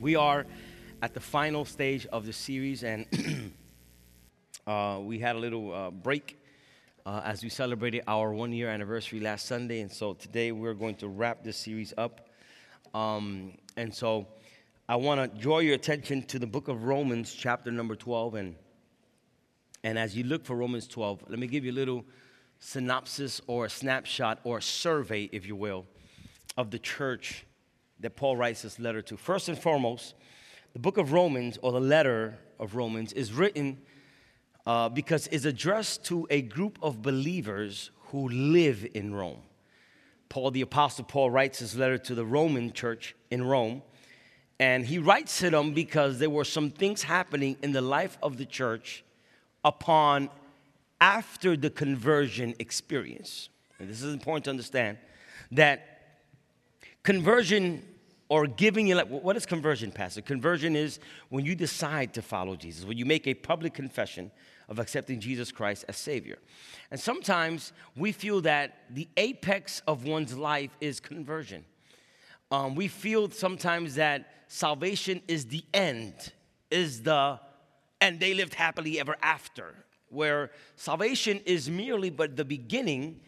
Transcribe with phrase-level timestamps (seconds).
[0.00, 0.46] We are
[1.02, 3.04] at the final stage of the series, and
[4.66, 6.40] uh, we had a little uh, break
[7.04, 9.80] uh, as we celebrated our one year anniversary last Sunday.
[9.80, 12.28] And so today we're going to wrap this series up.
[12.94, 14.28] Um, and so
[14.88, 18.36] I want to draw your attention to the book of Romans, chapter number 12.
[18.36, 18.54] And,
[19.82, 22.04] and as you look for Romans 12, let me give you a little
[22.60, 25.86] synopsis or a snapshot or a survey, if you will,
[26.56, 27.44] of the church
[28.00, 29.16] that Paul writes this letter to.
[29.16, 30.14] First and foremost,
[30.72, 33.78] the book of Romans or the letter of Romans is written
[34.66, 39.40] uh, because it's addressed to a group of believers who live in Rome.
[40.28, 43.82] Paul, the Apostle Paul, writes his letter to the Roman church in Rome,
[44.60, 48.36] and he writes to them because there were some things happening in the life of
[48.36, 49.04] the church
[49.64, 50.28] upon
[51.00, 53.48] after the conversion experience.
[53.78, 54.98] And this is important to understand
[55.52, 56.18] that
[57.02, 57.82] conversion
[58.28, 59.08] or giving your life.
[59.08, 60.20] What is conversion, Pastor?
[60.20, 60.98] Conversion is
[61.30, 64.30] when you decide to follow Jesus, when you make a public confession
[64.68, 66.38] of accepting Jesus Christ as Savior.
[66.90, 71.64] And sometimes we feel that the apex of one's life is conversion.
[72.50, 76.32] Um, we feel sometimes that salvation is the end,
[76.70, 77.40] is the,
[78.00, 79.74] and they lived happily ever after,
[80.10, 83.20] where salvation is merely but the beginning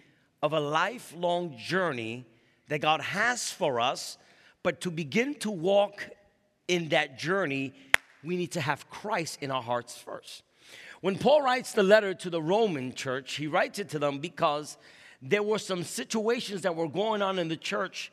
[0.42, 2.26] of a lifelong journey
[2.68, 4.16] that God has for us
[4.62, 6.08] but to begin to walk
[6.68, 7.72] in that journey,
[8.22, 10.42] we need to have Christ in our hearts first.
[11.00, 14.76] When Paul writes the letter to the Roman church, he writes it to them because
[15.22, 18.12] there were some situations that were going on in the church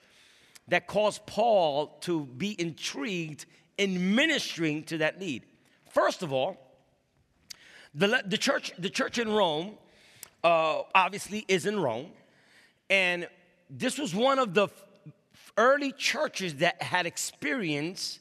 [0.69, 3.45] that caused Paul to be intrigued
[3.77, 5.43] in ministering to that need.
[5.89, 6.57] First of all,
[7.93, 9.77] the, the, church, the church in Rome
[10.43, 12.07] uh, obviously is in Rome,
[12.89, 13.27] and
[13.69, 14.67] this was one of the
[15.57, 18.19] early churches that had experienced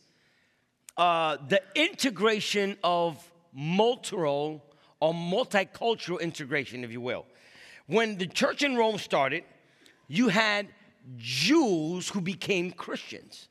[0.96, 3.22] uh, the integration of
[3.56, 4.60] multicultural
[5.00, 7.26] or multicultural integration, if you will.
[7.86, 9.44] When the church in Rome started,
[10.08, 10.68] you had
[11.16, 13.48] Jews who became Christians.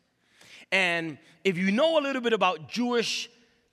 [0.72, 3.30] And if you know a little bit about Jewish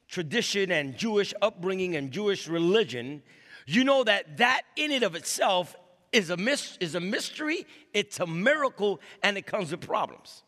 [0.09, 3.23] tradition and Jewish upbringing and Jewish religion,
[3.67, 5.75] you know that that in and of itself
[6.13, 10.43] is a, mis- is a mystery, it's a miracle, and it comes with problems.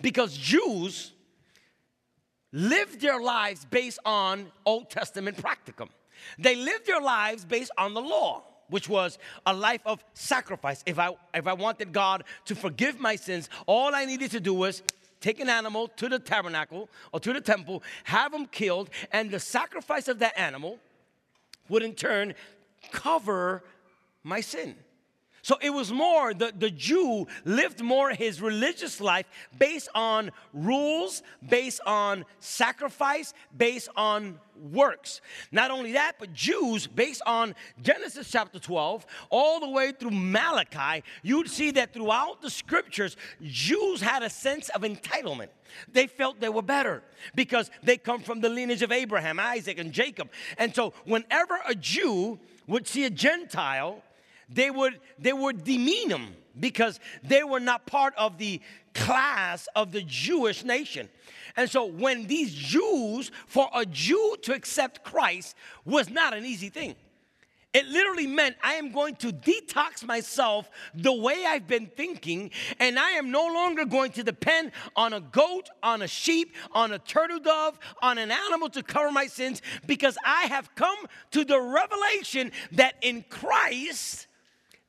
[0.00, 1.12] Because Jews
[2.52, 5.88] lived their lives based on Old Testament practicum.
[6.38, 10.82] They lived their lives based on the law, which was a life of sacrifice.
[10.86, 14.54] If I, if I wanted God to forgive my sins, all I needed to do
[14.54, 14.82] was
[15.20, 19.40] take an animal to the tabernacle or to the temple, have them killed, and the
[19.40, 20.78] sacrifice of that animal
[21.68, 22.34] would in turn
[22.92, 23.62] cover
[24.22, 24.76] my sin.
[25.46, 29.26] So it was more, the, the Jew lived more his religious life
[29.56, 34.40] based on rules, based on sacrifice, based on
[34.72, 35.20] works.
[35.52, 41.04] Not only that, but Jews, based on Genesis chapter 12, all the way through Malachi,
[41.22, 45.50] you'd see that throughout the scriptures, Jews had a sense of entitlement.
[45.92, 47.04] They felt they were better
[47.36, 50.28] because they come from the lineage of Abraham, Isaac, and Jacob.
[50.58, 54.02] And so, whenever a Jew would see a Gentile,
[54.48, 58.60] they would, they would demean them because they were not part of the
[58.94, 61.08] class of the Jewish nation.
[61.56, 65.54] And so when these Jews, for a Jew to accept Christ
[65.84, 66.96] was not an easy thing.
[67.76, 72.98] It literally meant I am going to detox myself the way I've been thinking, and
[72.98, 76.98] I am no longer going to depend on a goat, on a sheep, on a
[76.98, 80.96] turtle dove, on an animal to cover my sins, because I have come
[81.32, 84.25] to the revelation that in Christ,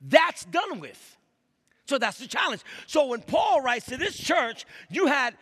[0.02, 1.18] that's done with.
[1.85, 2.62] So that's the challenge.
[2.85, 5.35] So when Paul writes to this church, you had,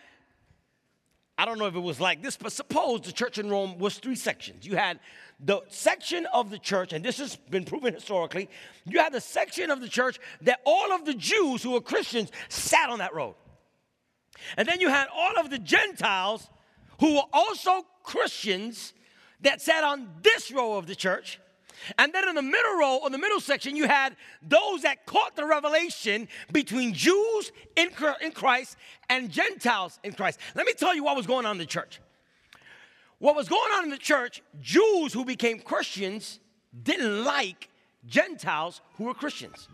[1.38, 3.97] I don't know if it was like this, but suppose the church in Rome was
[3.97, 4.66] three sections.
[4.66, 4.99] You had
[5.39, 8.49] the section of the church, and this has been proven historically,
[8.85, 12.31] you had the section of the church that all of the Jews who were Christians
[12.47, 13.35] sat on that road.
[14.55, 16.49] And then you had all of the Gentiles
[16.99, 18.93] who were also Christians
[19.41, 21.40] that sat on this row of the church.
[21.97, 25.35] And then in the middle row, or the middle section, you had those that caught
[25.35, 28.77] the revelation between Jews in Christ
[29.09, 30.39] and Gentiles in Christ.
[30.55, 31.99] Let me tell you what was going on in the church.
[33.19, 36.39] What was going on in the church, Jews who became Christians
[36.83, 37.69] didn't like
[38.05, 39.67] Gentiles who were Christians.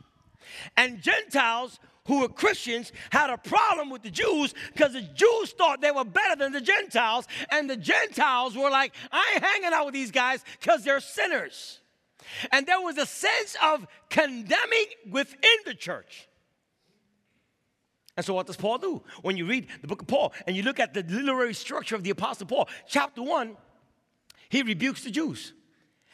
[0.78, 5.82] And Gentiles who were Christians had a problem with the Jews because the Jews thought
[5.82, 9.86] they were better than the Gentiles, and the Gentiles were like, I ain't hanging out
[9.86, 11.81] with these guys because they're sinners.
[12.52, 16.28] And there was a sense of condemning within the church.
[18.18, 19.04] And so, what does Paul do?
[19.22, 22.04] When you read the book of Paul and you look at the literary structure of
[22.04, 23.56] the Apostle Paul, chapter one,
[24.50, 25.54] he rebukes the Jews.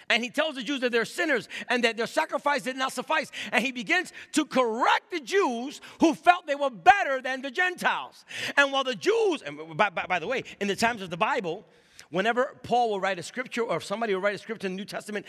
[0.09, 3.29] And he tells the Jews that they're sinners and that their sacrifice did not suffice.
[3.51, 8.23] And he begins to correct the Jews who felt they were better than the Gentiles.
[8.55, 11.17] And while the Jews, and by, by, by the way, in the times of the
[11.17, 11.65] Bible,
[12.09, 14.85] whenever Paul will write a scripture or somebody will write a scripture in the New
[14.85, 15.25] Testament,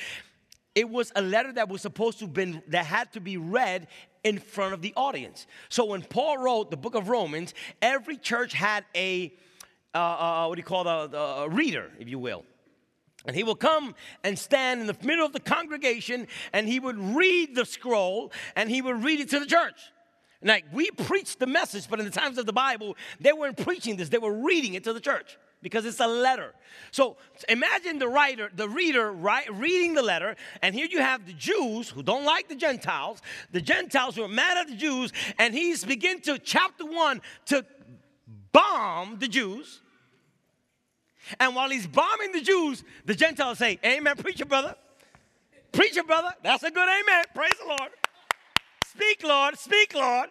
[0.78, 3.88] it was a letter that was supposed to been that had to be read
[4.22, 5.48] in front of the audience.
[5.68, 7.52] So when Paul wrote the book of Romans,
[7.82, 9.34] every church had a
[9.92, 12.44] uh, uh, what do you call the, the reader, if you will.
[13.26, 16.98] And he will come and stand in the middle of the congregation and he would
[16.98, 19.80] read the scroll and he would read it to the church.
[20.42, 23.96] Like we preach the message, but in the times of the Bible, they weren't preaching
[23.96, 26.54] this, they were reading it to the church because it's a letter.
[26.92, 27.16] So
[27.48, 31.88] imagine the writer, the reader write, reading the letter, and here you have the Jews
[31.88, 33.20] who don't like the Gentiles,
[33.50, 37.64] the Gentiles who are mad at the Jews, and he's begin to chapter one to
[38.52, 39.80] bomb the Jews.
[41.40, 44.76] And while he's bombing the Jews, the Gentiles say, Amen, preacher brother.
[45.72, 46.32] Preacher brother.
[46.42, 47.24] That's a good amen.
[47.34, 47.90] Praise the Lord.
[48.98, 49.56] Speak, Lord.
[49.56, 50.28] Speak, Lord.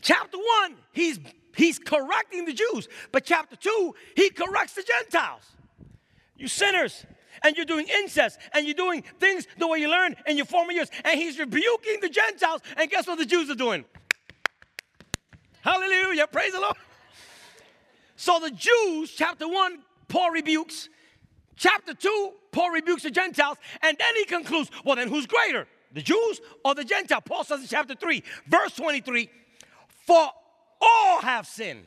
[0.00, 1.20] Chapter one, he's
[1.54, 2.88] he's correcting the Jews.
[3.12, 5.42] But chapter two, he corrects the Gentiles.
[6.36, 7.06] You sinners,
[7.44, 10.72] and you're doing incest, and you're doing things the way you learned in your former
[10.72, 10.90] years.
[11.04, 13.84] And he's rebuking the Gentiles, and guess what the Jews are doing?
[15.60, 16.26] Hallelujah.
[16.26, 16.76] Praise the Lord.
[18.16, 19.78] So the Jews, chapter 1,
[20.08, 20.88] Paul rebukes.
[21.54, 23.58] Chapter 2, Paul rebukes the Gentiles.
[23.82, 25.68] And then he concludes, well, then who's greater?
[25.92, 27.22] The Jews or the Gentiles?
[27.24, 29.30] Paul says in chapter 3, verse 23,
[30.06, 30.30] for
[30.80, 31.84] all have sinned.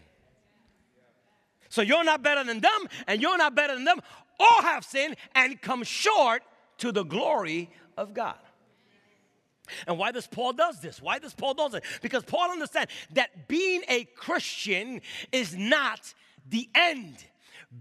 [1.69, 4.01] So you're not better than them, and you're not better than them.
[4.39, 6.43] All have sinned and come short
[6.79, 8.37] to the glory of God.
[9.87, 11.01] And why does Paul does this?
[11.01, 11.83] Why does Paul does it?
[12.01, 15.01] Because Paul understands that being a Christian
[15.31, 16.13] is not
[16.49, 17.15] the end.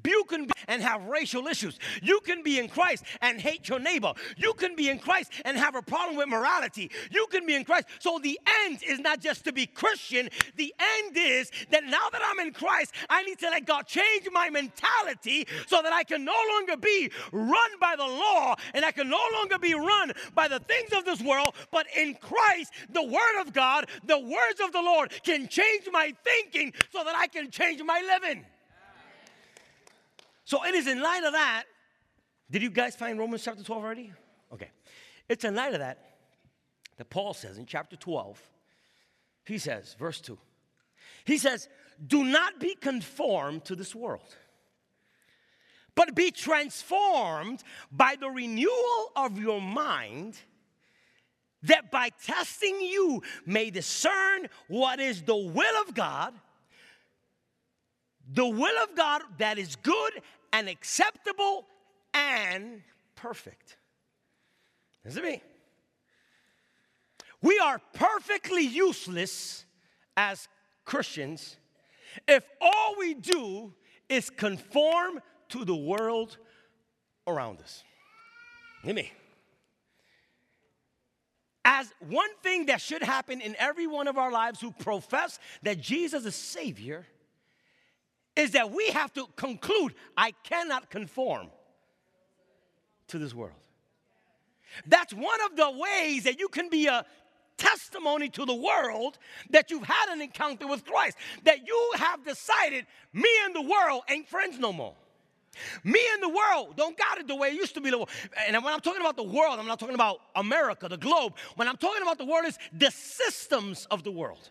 [0.05, 1.79] You can be and have racial issues.
[2.01, 4.13] You can be in Christ and hate your neighbor.
[4.37, 6.91] You can be in Christ and have a problem with morality.
[7.11, 7.87] You can be in Christ.
[7.99, 10.29] So the end is not just to be Christian.
[10.57, 14.29] The end is that now that I'm in Christ, I need to let God change
[14.33, 18.93] my mentality so that I can no longer be run by the law and I
[18.93, 23.03] can no longer be run by the things of this world, but in Christ, the
[23.03, 27.27] Word of God, the words of the Lord can change my thinking so that I
[27.27, 28.45] can change my living.
[30.51, 31.63] So it is in light of that.
[32.51, 34.13] Did you guys find Romans chapter 12 already?
[34.53, 34.69] Okay.
[35.29, 36.05] It's in light of that
[36.97, 38.43] that Paul says in chapter 12,
[39.47, 40.37] he says, verse 2,
[41.25, 41.69] he says,
[42.05, 44.35] Do not be conformed to this world,
[45.95, 47.63] but be transformed
[47.93, 50.37] by the renewal of your mind,
[51.63, 56.35] that by testing you may discern what is the will of God,
[58.33, 60.21] the will of God that is good
[60.53, 61.67] and acceptable
[62.15, 62.83] and
[63.17, 63.77] perfect.
[65.05, 65.43] Listen to me.
[67.43, 69.65] We are perfectly useless
[70.17, 70.49] as
[70.85, 71.57] Christians
[72.27, 73.73] if all we do
[74.09, 75.21] is conform
[75.51, 76.37] to the world
[77.27, 77.83] around us.
[78.83, 79.13] Hear me.
[81.65, 85.81] As one thing that should happen in every one of our lives who profess that
[85.81, 87.07] Jesus is Savior
[88.41, 91.49] is that we have to conclude I cannot conform
[93.09, 93.57] to this world.
[94.87, 97.05] That's one of the ways that you can be a
[97.57, 99.19] testimony to the world
[99.51, 104.03] that you've had an encounter with Christ, that you have decided me and the world
[104.09, 104.95] ain't friends no more.
[105.85, 107.89] Me and the world don't got it the way it used to be.
[107.91, 111.35] And when I'm talking about the world, I'm not talking about America, the globe.
[111.57, 114.51] When I'm talking about the world, is the systems of the world.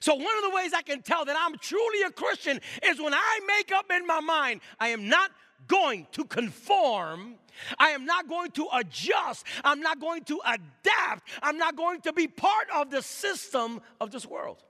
[0.00, 3.14] So, one of the ways I can tell that I'm truly a Christian is when
[3.14, 5.30] I make up in my mind, I am not
[5.66, 7.34] going to conform.
[7.78, 9.44] I am not going to adjust.
[9.64, 11.28] I'm not going to adapt.
[11.42, 14.62] I'm not going to be part of the system of this world.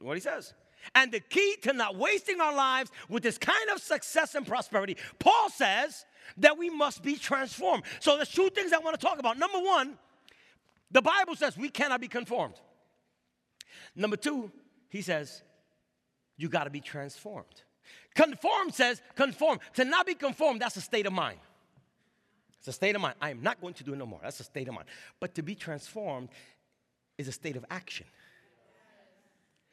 [0.00, 0.54] What he says.
[0.94, 4.96] And the key to not wasting our lives with this kind of success and prosperity,
[5.18, 6.06] Paul says
[6.38, 7.82] that we must be transformed.
[8.00, 9.36] So there's two things I want to talk about.
[9.36, 9.98] Number one,
[10.90, 12.54] the Bible says we cannot be conformed.
[13.96, 14.52] Number two,
[14.90, 15.42] he says,
[16.36, 17.62] you got to be transformed.
[18.14, 19.58] Conform says, conform.
[19.74, 21.38] To not be conformed, that's a state of mind.
[22.58, 23.14] It's a state of mind.
[23.20, 24.20] I am not going to do it no more.
[24.22, 24.86] That's a state of mind.
[25.20, 26.28] But to be transformed
[27.16, 28.06] is a state of action.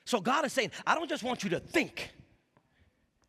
[0.06, 2.12] So God is saying, I don't just want you to think.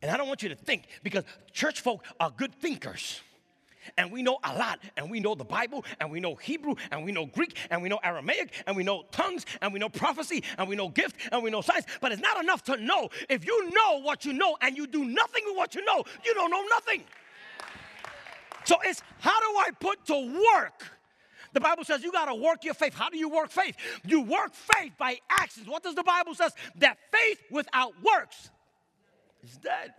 [0.01, 3.21] And I don't want you to think because church folk are good thinkers.
[3.97, 7.03] And we know a lot, and we know the Bible, and we know Hebrew, and
[7.03, 10.43] we know Greek, and we know Aramaic, and we know tongues, and we know prophecy,
[10.57, 11.85] and we know gift, and we know science.
[12.01, 13.09] But it's not enough to know.
[13.29, 16.33] If you know what you know and you do nothing with what you know, you
[16.33, 17.03] don't know nothing.
[18.65, 20.83] So it's how do I put to work?
[21.53, 22.93] The Bible says you got to work your faith.
[22.93, 23.77] How do you work faith?
[24.03, 25.67] You work faith by actions.
[25.67, 26.51] What does the Bible says?
[26.77, 28.49] That faith without works
[29.43, 29.93] is dead.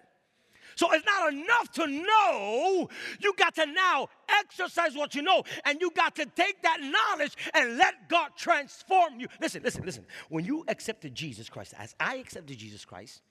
[0.77, 2.89] So it's not enough to know.
[3.19, 7.35] You got to now exercise what you know, and you got to take that knowledge
[7.55, 9.27] and let God transform you.
[9.41, 10.07] Listen, listen, listen.
[10.29, 13.23] When you accepted Jesus Christ, as I accepted Jesus Christ,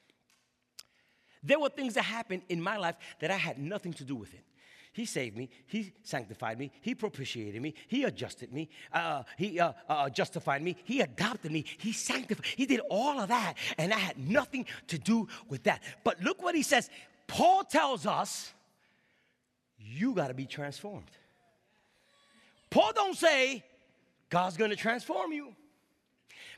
[1.43, 4.33] there were things that happened in my life that I had nothing to do with
[4.33, 4.43] it.
[4.91, 5.49] He saved me.
[5.67, 6.71] He sanctified me.
[6.81, 7.75] He propitiated me.
[7.89, 8.69] He adjusted me.
[8.93, 10.77] Uh, he uh, uh, justified me.
[10.85, 11.65] He adopted me.
[11.77, 12.45] He sanctified.
[12.55, 15.83] He did all of that, and I had nothing to do with that.
[16.05, 16.89] But look what he says.
[17.27, 18.53] Paul tells us,
[19.77, 21.09] you got to be transformed.
[22.69, 23.63] Paul don't say
[24.29, 25.55] God's going to transform you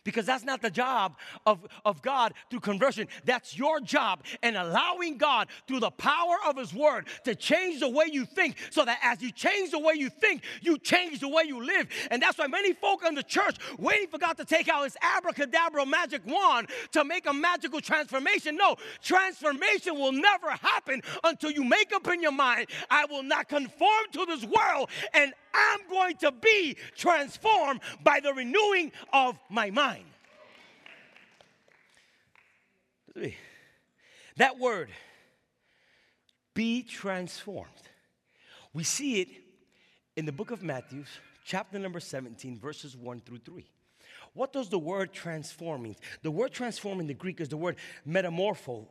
[0.07, 3.09] because that's not the job of, of God through conversion.
[3.25, 7.89] That's your job and allowing God through the power of His Word to change the
[7.89, 11.27] way you think so that as you change the way you think, you change the
[11.27, 11.89] way you live.
[12.09, 14.95] And that's why many folk in the church waiting for God to take out His
[15.01, 18.55] abracadabra magic wand to make a magical transformation.
[18.55, 23.49] No, transformation will never happen until you make up in your mind, I will not
[23.49, 29.71] conform to this world and I'm going to be transformed by the renewing of my
[29.71, 30.05] mind.
[34.37, 34.89] That word,
[36.53, 37.71] be transformed,
[38.73, 39.29] we see it
[40.15, 41.03] in the book of Matthew,
[41.43, 43.65] chapter number 17, verses 1 through 3.
[44.33, 45.95] What does the word transform mean?
[46.21, 48.85] The word transform in the Greek is the word metamorpho,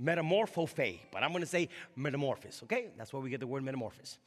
[0.00, 2.88] metamorphophe, but I'm going to say metamorphosis, okay?
[2.96, 4.18] That's where we get the word metamorphosis.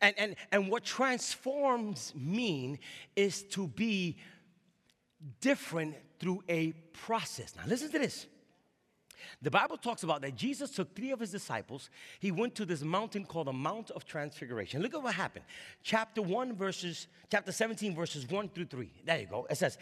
[0.00, 2.78] And, and, and what transforms mean
[3.14, 4.18] is to be
[5.40, 7.54] different through a process.
[7.56, 8.26] Now, listen to this.
[9.40, 11.90] The Bible talks about that Jesus took three of his disciples.
[12.18, 14.82] He went to this mountain called the Mount of Transfiguration.
[14.82, 15.44] Look at what happened.
[15.84, 18.90] Chapter 1, verses, chapter 17, verses 1 through 3.
[19.04, 19.46] There you go.
[19.48, 19.78] It says,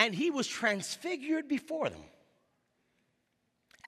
[0.00, 2.02] And he was transfigured before them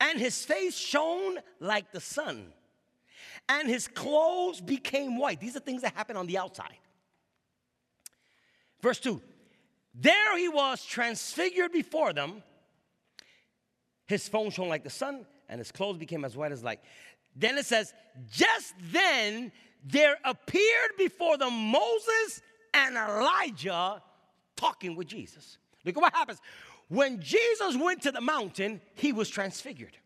[0.01, 2.53] and his face shone like the sun,
[3.49, 5.41] and his clothes became white.
[5.41, 6.79] These are things that happen on the outside.
[8.81, 9.21] Verse 2
[9.95, 12.43] There he was transfigured before them.
[14.07, 16.81] His phone shone like the sun, and his clothes became as white as light.
[17.35, 17.93] Then it says,
[18.31, 19.51] Just then
[19.85, 24.03] there appeared before them Moses and Elijah
[24.57, 25.59] talking with Jesus.
[25.85, 26.41] Look at what happens.
[26.89, 29.97] When Jesus went to the mountain, he was transfigured.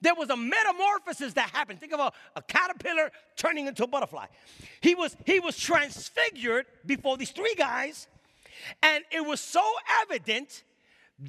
[0.00, 1.78] There was a metamorphosis that happened.
[1.78, 4.26] Think of a, a caterpillar turning into a butterfly.
[4.80, 8.08] He was, he was transfigured before these three guys,
[8.82, 9.62] and it was so
[10.02, 10.64] evident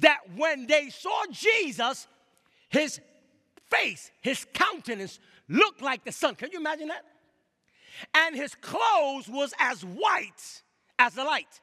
[0.00, 2.08] that when they saw Jesus,
[2.68, 3.00] his
[3.70, 6.34] face, his countenance looked like the sun.
[6.34, 7.04] Can you imagine that?
[8.12, 10.62] And his clothes was as white
[10.98, 11.60] as the light.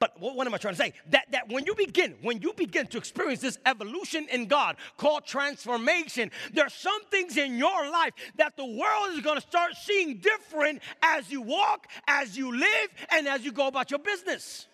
[0.00, 0.94] But what, what, am I trying to say?
[1.10, 5.26] That, that when you begin, when you begin to experience this evolution in God called
[5.26, 9.72] transformation, there are some things in your life that the world is going to start
[9.76, 14.66] seeing different as you walk, as you live, and as you go about your business.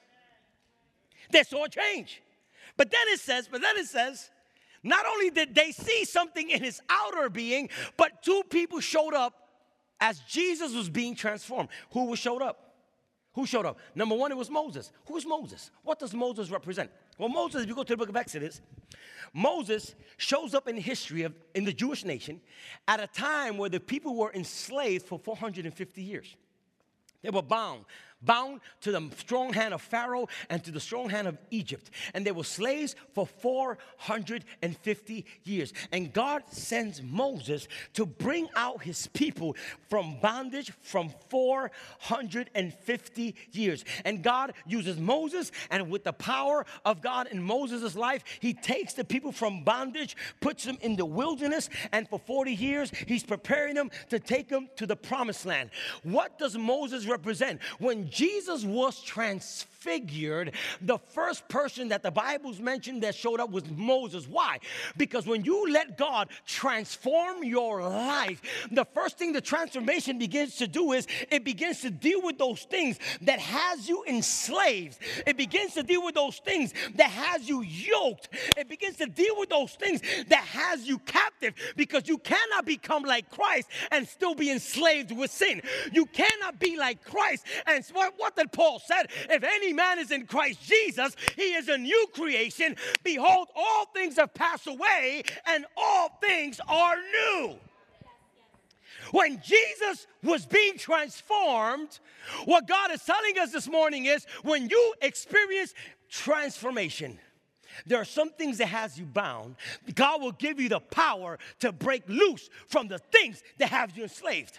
[1.33, 2.23] They saw a change.
[2.77, 4.31] But then it says, but then it says,
[4.85, 9.35] not only did they see something in his outer being, but two people showed up
[10.01, 11.69] as Jesus was being transformed.
[11.91, 12.66] Who was showed up?
[13.37, 13.79] Who showed up?
[13.95, 14.91] Number one, it was Moses.
[15.07, 15.71] Who's Moses?
[15.83, 16.91] What does Moses represent?
[17.19, 18.63] Well, Moses, if you go to the book of Exodus,
[19.35, 22.41] Moses shows up in history of, in the Jewish nation
[22.89, 26.35] at a time where the people were enslaved for 450 years.
[27.21, 27.85] They were bound
[28.27, 31.91] bound to the strong hand of Pharaoh and to the strong hand of Egypt.
[32.13, 35.73] And they were slaves for 450 years.
[35.93, 39.57] And God sends Moses to bring out his people
[39.89, 43.85] from bondage from 450 years.
[44.05, 48.95] And God uses Moses, and with the power of God in Moses' life, he takes
[48.95, 53.75] the people from bondage, puts them in the wilderness, and for 40 years, he's preparing
[53.75, 55.71] them to take them to the promised land.
[56.03, 57.61] What does Moses represent?
[57.79, 63.51] When Jesus was transfigured, transfigured, the first person that the Bible's mentioned that showed up
[63.51, 64.27] was Moses.
[64.27, 64.59] Why?
[64.97, 70.67] Because when you let God transform your life, the first thing the transformation begins to
[70.67, 74.99] do is it begins to deal with those things that has you enslaved.
[75.27, 78.29] It begins to deal with those things that has you yoked.
[78.57, 83.03] It begins to deal with those things that has you captive because you cannot become
[83.03, 85.63] like Christ and still be enslaved with sin.
[85.93, 87.47] You cannot be like Christ.
[87.67, 89.09] And what, what did Paul said?
[89.31, 92.75] If any man is in Christ Jesus, he is a new creation.
[93.05, 97.57] Behold, all things have passed away and all things are new.
[99.13, 102.01] When Jesus was being transformed,
[102.45, 105.75] what God is telling us this morning is when you experience
[106.11, 107.19] transformation,
[107.87, 109.57] there are some things that has you bound.
[109.95, 114.05] God will give you the power to break loose from the things that have you
[114.05, 114.59] enslaved.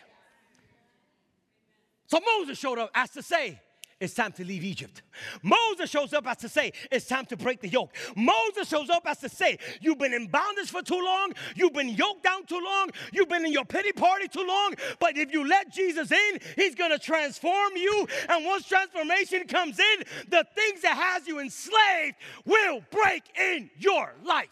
[2.06, 3.60] So Moses showed up as to say,
[4.00, 5.02] it's time to leave Egypt.
[5.42, 7.96] Moses shows up as to say, it's time to break the yoke.
[8.16, 11.90] Moses shows up as to say, you've been in bondage for too long, you've been
[11.90, 15.48] yoked down too long, you've been in your pity party too long, but if you
[15.48, 18.08] let Jesus in, he's gonna transform you.
[18.30, 24.14] And once transformation comes in, the things that has you enslaved will break in your
[24.24, 24.50] life.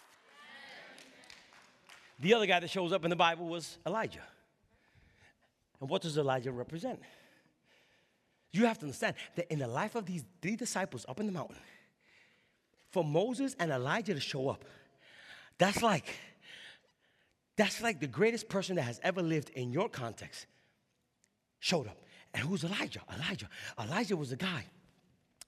[2.19, 4.23] The other guy that shows up in the Bible was Elijah.
[5.81, 6.99] And what does Elijah represent?
[8.55, 11.31] You have to understand that in the life of these three disciples up in the
[11.33, 11.57] mountain,
[12.89, 14.63] for Moses and Elijah to show up,
[15.57, 16.17] that's like
[17.57, 20.45] that's like the greatest person that has ever lived in your context
[21.59, 21.97] showed up.
[22.33, 23.01] And who's Elijah?
[23.13, 23.49] Elijah.
[23.77, 24.63] Elijah was a guy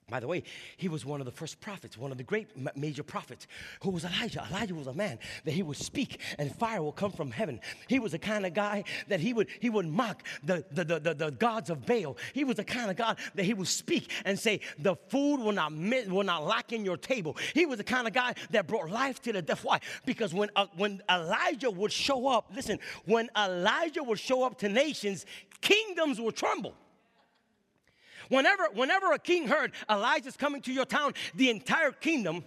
[0.10, 0.44] by the way,
[0.78, 2.48] he was one of the first prophets, one of the great
[2.78, 3.46] major prophets.
[3.84, 4.48] Who was Elijah?
[4.50, 7.60] Elijah was a man that he would speak and fire will come from heaven.
[7.90, 11.00] He was the kind of guy that he would he would mock the, the, the,
[11.00, 12.16] the, the gods of Baal.
[12.32, 15.52] He was the kind of God that he would speak and say, the food will
[15.52, 17.36] not, will not lack in your table.
[17.54, 19.66] He was the kind of guy that brought life to the death.
[19.66, 19.82] Why?
[20.06, 24.70] Because when, uh, when Elijah would show up, listen, when Elijah would show up to
[24.70, 25.26] nations,
[25.60, 26.76] kingdoms would tremble.
[28.30, 32.44] Whenever, whenever a king heard Elijah's coming to your town, the entire kingdom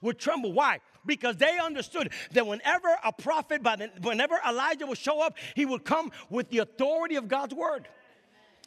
[0.00, 0.52] would tremble.
[0.52, 0.80] Why?
[1.06, 3.62] Because they understood that whenever a prophet,
[4.02, 7.88] whenever Elijah would show up, he would come with the authority of God's word.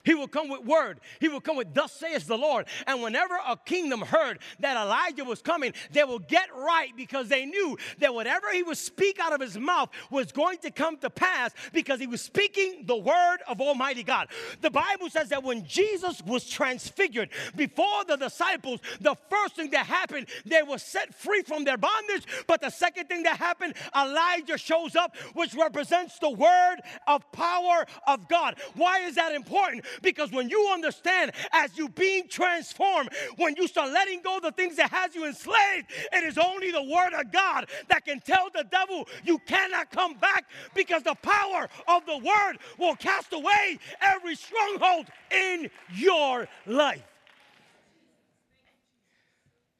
[0.08, 1.02] He will come with word.
[1.20, 2.68] He will come with, Thus says the Lord.
[2.86, 7.46] And whenever a kingdom heard that Elijah was coming, they will get right because they
[7.46, 11.10] knew that whatever he would speak out of his mouth was going to come to
[11.10, 14.30] pass because he was speaking the word of Almighty God.
[14.62, 19.88] The Bible says that when Jesus was transfigured before the disciples, the first thing that
[19.88, 22.24] happened, they were set free from their bondage.
[22.48, 27.86] But the second thing that happened, Elijah shows up, which represents the word of power
[28.08, 28.56] of God.
[28.76, 29.84] Why is that important?
[30.02, 34.76] Because when you understand as you being transformed, when you start letting go the things
[34.78, 38.66] that has you enslaved, it is only the word of God that can tell the
[38.72, 44.36] devil you cannot come back because the power of the word will cast away every
[44.36, 47.04] stronghold in your life.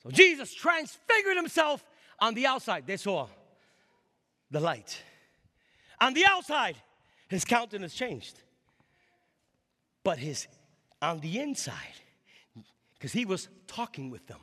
[0.04, 1.84] So Jesus transfigured himself
[2.20, 2.88] on the outside.
[2.88, 3.28] They saw
[4.50, 5.02] the light.
[6.00, 6.76] On the outside,
[7.28, 8.42] his countenance changed
[10.08, 10.48] but his
[11.02, 11.98] on the inside,
[12.94, 14.40] because he was talking with them.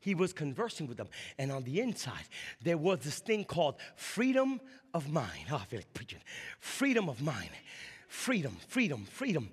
[0.00, 1.06] He was conversing with them.
[1.38, 2.24] And on the inside,
[2.64, 4.60] there was this thing called freedom
[4.92, 5.44] of mind.
[5.52, 6.18] Oh, I feel like preaching.
[6.58, 7.50] Freedom of mind
[8.08, 9.50] freedom, freedom, freedom.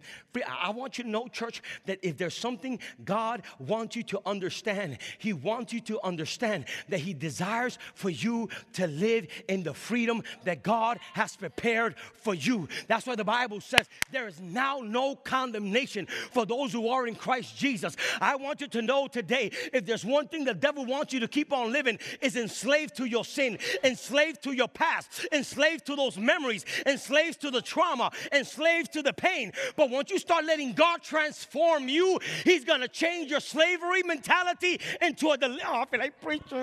[0.48, 4.98] I want you to know, church, that if there's something God wants you to understand,
[5.18, 10.24] He wants you to understand that He desires for you to live in the freedom
[10.44, 12.68] that God has prepared for you.
[12.88, 17.16] That's why the Bible says there is now no condemnation for those who are in
[17.16, 17.96] Christ Jesus.
[18.20, 21.28] I want you to know today if there's one thing the devil wants you to
[21.28, 26.18] keep on living is enslaved to your sin, enslaved to your past, enslaved to those
[26.18, 29.52] memories, enslaved to the trauma, and enslaved to the pain.
[29.76, 34.80] But once you start letting God transform you, He's going to change your slavery mentality
[35.02, 35.38] into a.
[35.38, 36.60] Del- oh, I feel like preaching.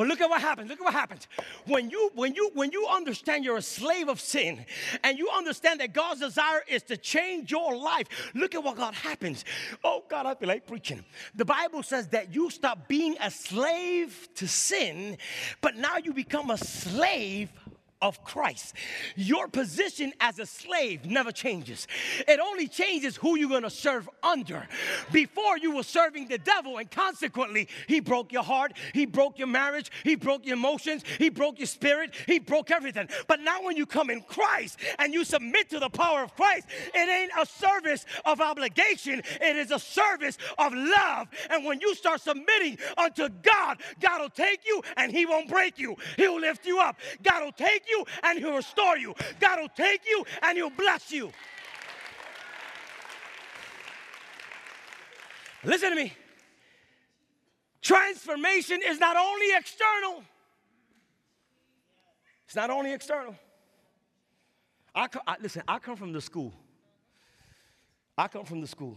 [0.00, 0.70] But look at what happens.
[0.70, 1.28] Look at what happens.
[1.66, 4.64] When you when you when you understand you're a slave of sin
[5.04, 8.94] and you understand that God's desire is to change your life, look at what God
[8.94, 9.44] happens.
[9.84, 11.04] Oh God, I feel like preaching.
[11.34, 15.18] The Bible says that you stop being a slave to sin,
[15.60, 17.50] but now you become a slave
[18.02, 18.74] of Christ.
[19.16, 21.86] Your position as a slave never changes.
[22.26, 24.66] It only changes who you're going to serve under.
[25.12, 29.48] Before you were serving the devil, and consequently, he broke your heart, he broke your
[29.48, 33.08] marriage, he broke your emotions, he broke your spirit, he broke everything.
[33.26, 36.66] But now, when you come in Christ and you submit to the power of Christ,
[36.94, 41.28] it ain't a service of obligation, it is a service of love.
[41.50, 45.78] And when you start submitting unto God, God will take you and he won't break
[45.78, 46.96] you, he'll lift you up.
[47.22, 47.89] God will take you
[48.22, 49.14] and He'll restore you.
[49.38, 51.32] God will take you and He'll bless you.
[55.64, 56.12] Listen to me.
[57.82, 60.22] Transformation is not only external,
[62.44, 63.34] it's not only external.
[64.94, 66.52] I, I, listen, I come from the school.
[68.18, 68.96] I come from the school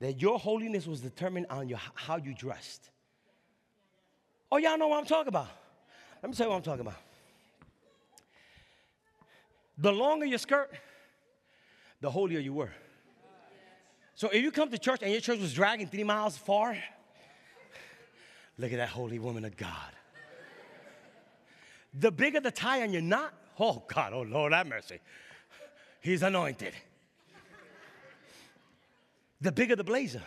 [0.00, 2.90] that your holiness was determined on your, how you dressed.
[4.50, 5.48] Oh, y'all know what I'm talking about.
[6.22, 7.00] Let me tell you what I'm talking about.
[9.78, 10.72] The longer your skirt,
[12.00, 12.72] the holier you were.
[14.14, 16.76] So if you come to church and your church was dragging three miles far,
[18.58, 19.92] look at that holy woman of God.
[21.94, 24.98] The bigger the tie on your knot, oh God, oh Lord, have mercy.
[26.00, 26.72] He's anointed.
[29.40, 30.22] The bigger the blazer,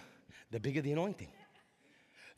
[0.51, 1.31] the bigger the anointing.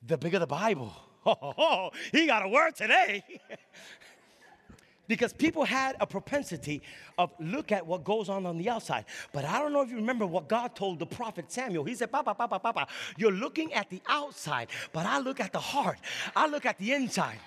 [0.06, 0.92] The bigger the Bible,
[1.26, 3.24] oh, he got a word today.
[5.08, 6.82] because people had a propensity
[7.18, 9.06] of look at what goes on on the outside.
[9.32, 11.84] But I don't know if you remember what God told the prophet Samuel.
[11.84, 15.60] He said, Papa, Papa, Papa, you're looking at the outside, but I look at the
[15.60, 16.00] heart.
[16.36, 17.40] I look at the inside.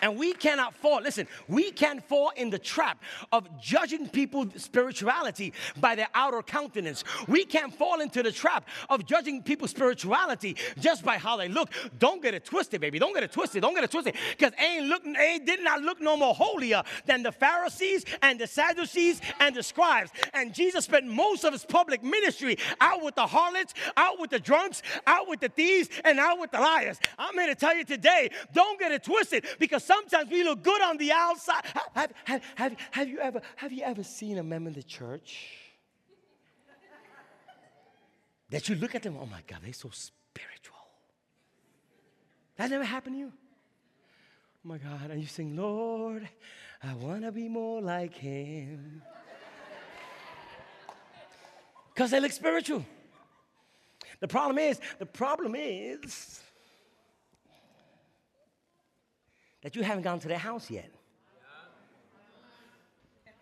[0.00, 5.52] And we cannot fall, listen, we can fall in the trap of judging people's spirituality
[5.78, 7.04] by their outer countenance.
[7.28, 11.70] We can fall into the trap of judging people's spirituality just by how they look.
[11.98, 12.98] Don't get it twisted, baby.
[12.98, 13.62] Don't get it twisted.
[13.62, 14.14] Don't get it twisted.
[14.36, 18.46] Because ain't look, ain't did not look no more holier than the Pharisees and the
[18.46, 20.10] Sadducees and the scribes.
[20.34, 24.40] And Jesus spent most of his public ministry out with the harlots, out with the
[24.40, 26.98] drunks, out with the thieves, and out with the liars.
[27.18, 30.82] I'm here to tell you today, don't get it twisted because sometimes we look good
[30.82, 31.64] on the outside.
[31.94, 35.48] Have, have, have, have, you, ever, have you ever seen a member in the church
[38.50, 40.76] that you look at them, oh my God, they're so spiritual?
[42.56, 43.32] That never happened to you?
[44.64, 46.28] Oh my God, and you sing, Lord,
[46.82, 49.02] I want to be more like him.
[51.92, 52.84] Because they look spiritual.
[54.20, 56.40] The problem is, the problem is,
[59.62, 60.90] that you haven't gone to their house yet.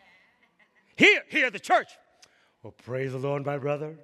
[0.96, 1.88] Here, here, the church.
[2.62, 3.96] Well, praise the Lord, my brother.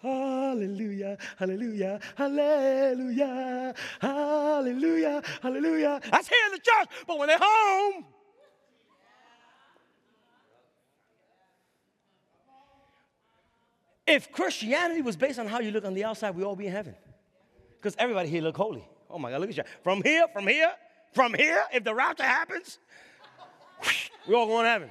[0.00, 6.00] Hallelujah, hallelujah, hallelujah, hallelujah, hallelujah.
[6.12, 8.04] That's here in the church, but when they're home,
[14.06, 16.72] if Christianity was based on how you look on the outside, we'd all be in
[16.72, 16.94] heaven.
[17.76, 18.88] Because everybody here look holy.
[19.10, 19.62] Oh my God, look at you.
[19.82, 20.72] From here, from here,
[21.12, 22.78] from here, if the rapture happens,
[24.28, 24.90] we all going to heaven.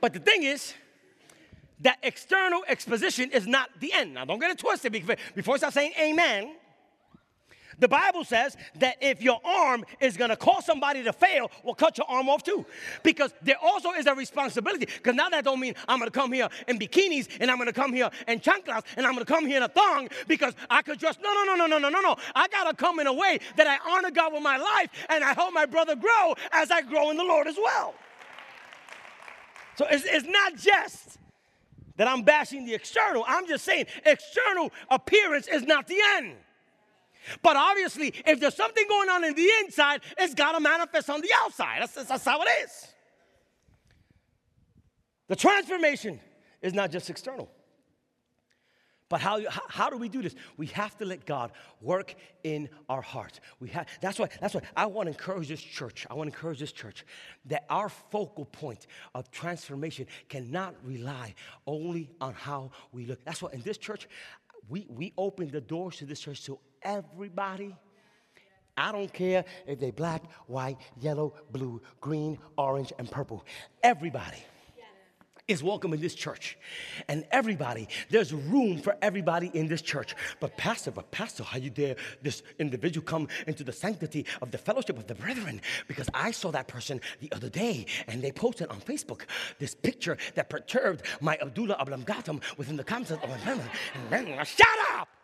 [0.00, 0.74] But the thing is,
[1.80, 4.14] that external exposition is not the end.
[4.14, 6.54] Now, don't get it twisted before I start saying amen.
[7.80, 11.74] The Bible says that if your arm is going to cause somebody to fail, well,
[11.74, 12.64] cut your arm off too.
[13.02, 14.86] Because there also is a responsibility.
[14.86, 17.66] Because now that don't mean I'm going to come here in bikinis and I'm going
[17.66, 20.54] to come here in chanclas and I'm going to come here in a thong because
[20.68, 22.16] I could just, no, no, no, no, no, no, no, no.
[22.34, 25.24] I got to come in a way that I honor God with my life and
[25.24, 27.94] I help my brother grow as I grow in the Lord as well.
[29.76, 31.18] So it's, it's not just
[31.96, 33.24] that I'm bashing the external.
[33.26, 36.36] I'm just saying external appearance is not the end.
[37.42, 41.20] But obviously, if there's something going on in the inside, it's got to manifest on
[41.20, 41.82] the outside.
[41.82, 42.86] That's, that's how it is.
[45.28, 46.20] The transformation
[46.60, 47.50] is not just external.
[49.10, 50.36] But how, how do we do this?
[50.56, 53.40] We have to let God work in our hearts.
[53.58, 56.06] We have, that's, why, that's why I want to encourage this church.
[56.08, 57.04] I want to encourage this church
[57.46, 61.34] that our focal point of transformation cannot rely
[61.66, 63.24] only on how we look.
[63.24, 64.08] That's why in this church,
[64.68, 67.74] we, we open the doors to this church so everybody,
[68.76, 73.44] I don't care if they black, white, yellow, blue, green, orange, and purple,
[73.82, 74.44] everybody
[75.50, 76.56] is welcome in this church.
[77.08, 80.14] And everybody, there's room for everybody in this church.
[80.38, 84.58] But pastor, but pastor, how you dare this individual come into the sanctity of the
[84.58, 85.60] fellowship of the brethren?
[85.88, 89.22] Because I saw that person the other day and they posted on Facebook
[89.58, 93.20] this picture that perturbed my Abdullah Ablam within the comments of
[94.10, 95.19] then, shut up!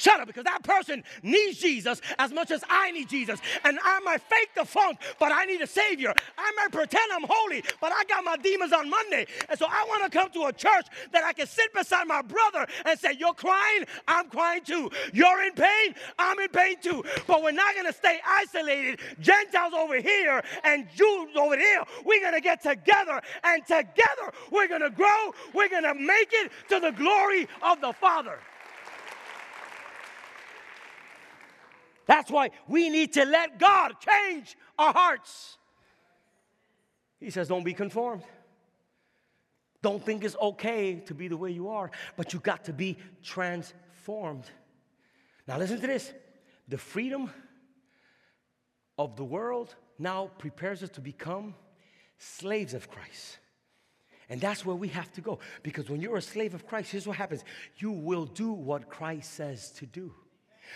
[0.00, 3.38] Shut up, because that person needs Jesus as much as I need Jesus.
[3.64, 6.14] And I might fake the funk, but I need a Savior.
[6.38, 9.26] I might pretend I'm holy, but I got my demons on Monday.
[9.50, 12.22] And so I want to come to a church that I can sit beside my
[12.22, 14.90] brother and say, You're crying, I'm crying too.
[15.12, 17.04] You're in pain, I'm in pain too.
[17.26, 21.82] But we're not going to stay isolated, Gentiles over here and Jews over here.
[22.06, 25.34] We're going to get together, and together we're going to grow.
[25.52, 28.38] We're going to make it to the glory of the Father.
[32.10, 35.58] That's why we need to let God change our hearts.
[37.20, 38.24] He says, Don't be conformed.
[39.80, 42.98] Don't think it's okay to be the way you are, but you got to be
[43.22, 44.42] transformed.
[45.46, 46.12] Now, listen to this
[46.66, 47.30] the freedom
[48.98, 51.54] of the world now prepares us to become
[52.18, 53.38] slaves of Christ.
[54.28, 55.38] And that's where we have to go.
[55.62, 57.44] Because when you're a slave of Christ, here's what happens
[57.76, 60.12] you will do what Christ says to do.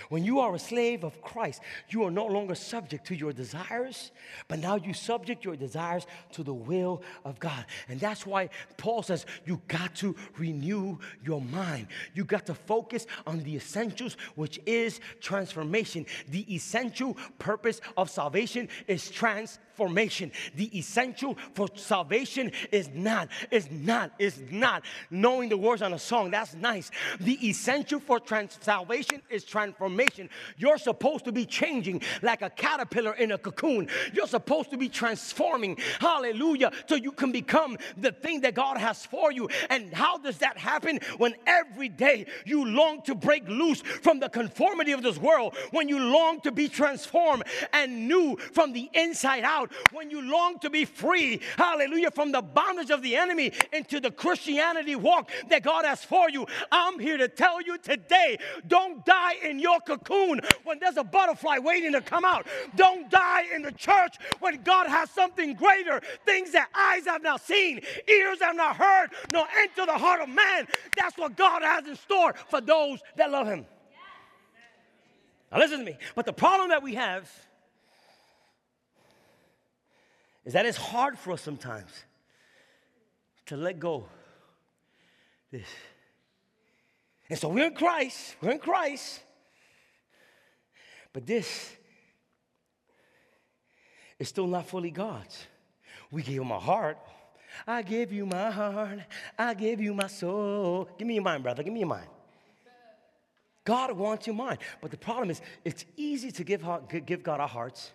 [0.09, 4.11] When you are a slave of Christ, you are no longer subject to your desires,
[4.49, 7.65] but now you subject your desires to the will of God.
[7.89, 11.89] And that's why Paul says you got to renew your mind.
[12.15, 16.07] You got to focus on the essentials, which is transformation.
[16.29, 20.33] The essential purpose of salvation is transformation.
[20.57, 25.99] The essential for salvation is not, is not, is not knowing the words on a
[25.99, 26.31] song.
[26.31, 26.91] That's nice.
[27.21, 30.31] The essential for trans- salvation is transformation transformation.
[30.57, 33.89] You're supposed to be changing like a caterpillar in a cocoon.
[34.13, 39.05] You're supposed to be transforming, hallelujah, so you can become the thing that God has
[39.05, 39.49] for you.
[39.71, 41.01] And how does that happen?
[41.19, 45.89] When every day you long to break loose from the conformity of this world, when
[45.89, 50.71] you long to be transformed and new from the inside out, when you long to
[50.71, 55.85] be free, hallelujah, from the bondage of the enemy into the Christianity walk that God
[55.85, 56.47] has for you.
[56.71, 61.05] I'm here to tell you today don't die in your your cocoon when there's a
[61.05, 62.47] butterfly waiting to come out.
[62.77, 67.41] Don't die in the church when God has something greater, things that eyes have not
[67.41, 70.67] seen, ears have not heard, nor enter the heart of man.
[70.97, 73.67] That's what God has in store for those that love Him.
[75.51, 75.97] Now, listen to me.
[76.15, 77.31] But the problem that we have
[80.45, 81.91] is that it's hard for us sometimes
[83.47, 84.07] to let go
[85.51, 85.69] this.
[87.31, 89.21] And so we're in Christ, we're in Christ,
[91.15, 91.73] but this
[94.19, 95.47] is still not fully God's.
[96.11, 96.99] We gave him our heart.
[97.67, 98.99] I give you my heart.
[99.39, 100.89] I give you my soul.
[100.99, 101.63] Give me your mind, brother.
[101.63, 102.09] Give me your mind.
[103.65, 104.59] God wants your mind.
[104.83, 106.67] But the problem is, it's easy to give,
[107.07, 107.93] give God our hearts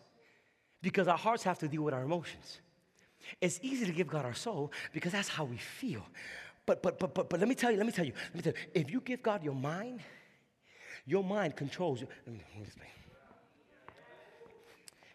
[0.81, 2.61] because our hearts have to deal with our emotions.
[3.41, 6.05] It's easy to give God our soul because that's how we feel.
[6.65, 8.41] But, but, but, but, but let me tell you, let me tell you, let me
[8.41, 9.99] tell you, if you give God your mind,
[11.05, 12.07] your mind controls you.
[12.25, 12.98] Let me, let me.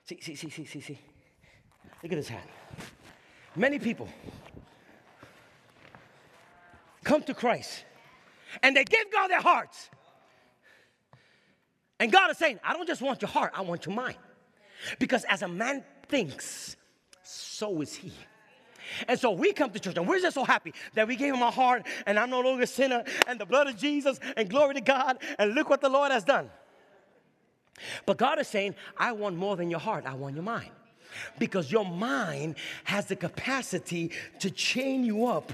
[0.05, 0.99] See, see, see, see, see, see.
[2.03, 2.49] Look at his hand.
[3.57, 4.09] Many people
[7.03, 7.85] come to Christ
[8.63, 9.89] and they give God their hearts.
[11.99, 14.17] And God is saying, I don't just want your heart, I want your mind.
[14.99, 16.77] Because as a man thinks,
[17.23, 18.13] so is he.
[19.09, 21.43] And so we come to church and we're just so happy that we gave him
[21.43, 24.75] our heart and I'm no longer a sinner and the blood of Jesus and glory
[24.75, 26.51] to God and look what the Lord has done.
[28.07, 30.71] But God is saying, I want more than your heart, I want your mind.
[31.39, 34.11] Because your mind has the capacity
[34.41, 35.53] to chain you up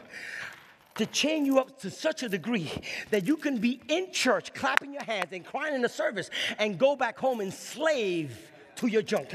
[0.97, 2.71] to chain you up to such a degree
[3.09, 6.29] that you can be in church clapping your hands and crying in the service
[6.59, 9.33] and go back home and slave to your junk.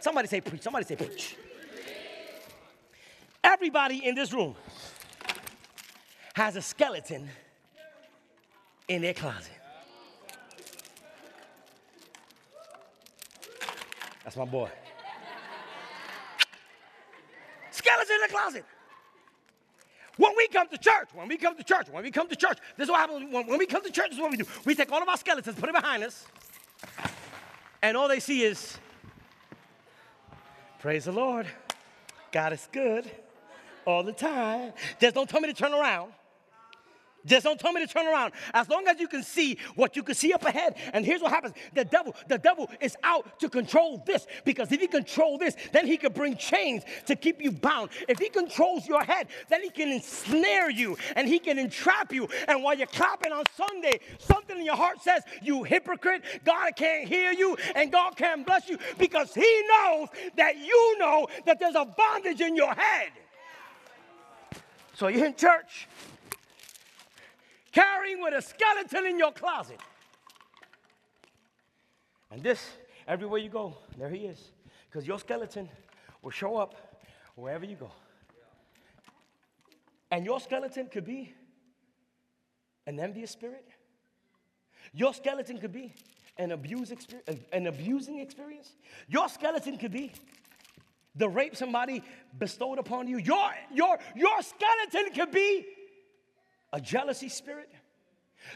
[0.00, 0.62] Somebody say preach.
[0.62, 1.36] Somebody say preach.
[3.44, 4.56] Everybody in this room
[6.34, 7.28] has a skeleton
[8.88, 9.52] in their closet.
[14.24, 14.70] That's my boy.
[17.70, 18.64] Skeleton in the closet.
[20.16, 22.58] When we come to church, when we come to church, when we come to church,
[22.76, 23.32] this is what happens.
[23.32, 24.44] When, when we come to church, this is what we do.
[24.64, 26.24] We take all of our skeletons, put it behind us,
[27.82, 28.78] and all they see is,
[30.78, 31.46] praise the Lord.
[32.30, 33.10] God is good
[33.84, 34.72] all the time.
[35.00, 36.12] Just don't tell me to turn around.
[37.26, 38.32] Just don't tell me to turn around.
[38.52, 40.76] As long as you can see what you can see up ahead.
[40.92, 41.54] And here's what happens.
[41.72, 44.26] The devil, the devil is out to control this.
[44.44, 47.90] Because if he control this, then he can bring chains to keep you bound.
[48.08, 52.28] If he controls your head, then he can ensnare you and he can entrap you.
[52.46, 57.08] And while you're clapping on Sunday, something in your heart says, you hypocrite, God can't
[57.08, 61.74] hear you and God can't bless you because he knows that you know that there's
[61.74, 63.10] a bondage in your head.
[64.94, 65.88] So you're in church
[67.74, 69.80] carrying with a skeleton in your closet.
[72.30, 72.64] And this,
[73.06, 74.50] everywhere you go, there he is.
[74.88, 75.68] Because your skeleton
[76.22, 76.74] will show up
[77.34, 77.90] wherever you go.
[80.10, 81.34] And your skeleton could be
[82.86, 83.66] an envious spirit.
[84.92, 85.92] Your skeleton could be
[86.36, 86.92] an, abuse
[87.52, 88.76] an abusing experience.
[89.08, 90.12] Your skeleton could be
[91.16, 92.02] the rape somebody
[92.38, 93.18] bestowed upon you.
[93.18, 95.66] Your, your, your skeleton could be
[96.74, 97.70] a jealousy spirit.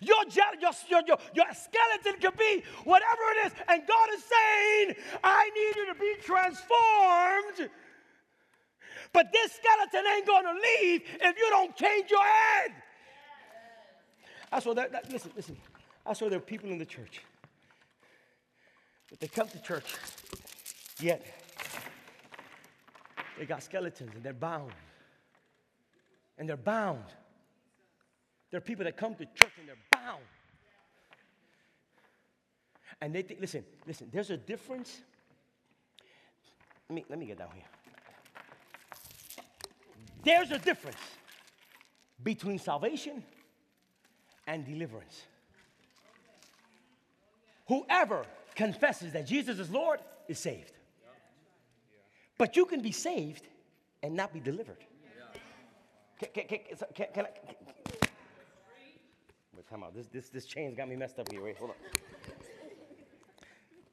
[0.03, 0.17] Your,
[0.61, 3.53] your, your, your, skeleton could be whatever it is.
[3.69, 7.71] And God is saying, I need you to be transformed.
[9.13, 12.73] But this skeleton ain't going to leave if you don't change your head.
[14.53, 15.57] I saw that, that, listen, listen.
[16.05, 17.23] I saw there are people in the church.
[19.09, 19.95] But they come to church,
[21.01, 21.25] yet
[23.39, 24.73] they got skeletons and they're bound.
[26.37, 27.05] And they're bound.
[28.51, 30.23] There are people that come to church and they're bound.
[33.01, 35.01] And they think, listen, listen, there's a difference.
[36.89, 37.65] Let me, let me get down here.
[40.25, 40.99] There's a difference
[42.23, 43.23] between salvation
[44.47, 45.23] and deliverance.
[47.69, 50.73] Whoever confesses that Jesus is Lord is saved.
[52.39, 53.47] But you can be saved
[54.03, 54.79] and not be delivered.
[56.19, 56.59] Can, can, can,
[56.95, 57.29] can, can I?
[59.55, 59.95] Wait, time out.
[59.95, 61.43] This, this, this chain's got me messed up here.
[61.43, 61.77] Wait, hold on.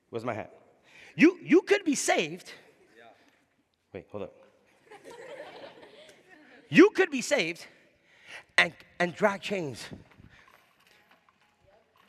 [0.09, 0.53] Where's my hat?
[1.15, 2.51] You, you could be saved.
[3.93, 4.33] Wait, hold up.
[6.67, 7.65] You could be saved
[8.57, 9.85] and, and drag chains.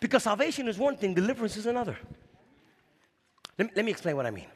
[0.00, 1.98] Because salvation is one thing, deliverance is another.
[3.58, 4.46] Let me, let me explain what I mean.